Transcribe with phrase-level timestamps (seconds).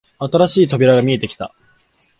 [0.17, 1.53] 新しい扉が見えてきた